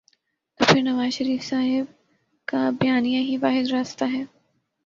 [0.59, 1.85] تو پھر نوازشریف صاحب
[2.47, 4.23] کا بیانیہ ہی واحد راستہ ہے۔